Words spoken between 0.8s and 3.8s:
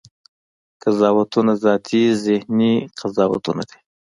قضاوتونه ذاتي ذهني قضاوتونه دي.